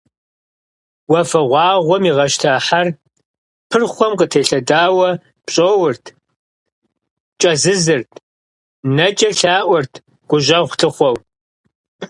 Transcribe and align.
Уафэгъуаугъуэм 1.11 2.03
игъэщта 2.09 2.53
хьэр, 2.65 2.87
пырхъуэм 3.69 4.13
къытелъэдауэ 4.19 5.09
пщӏоурт, 5.45 6.05
кӏэзызырт, 7.39 8.11
нэкӏэ 8.95 9.29
лъаӏуэрт 9.37 9.93
гущӏэгъу 10.29 10.69
лъыхъуэу. 10.79 11.17